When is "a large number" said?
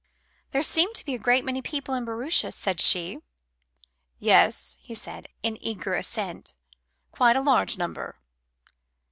7.35-8.17